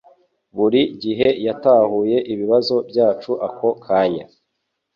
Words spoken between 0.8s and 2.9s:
gihe yatahuye ibibazo